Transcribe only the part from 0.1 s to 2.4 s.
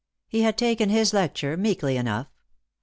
He had taken his lecture meekly enough.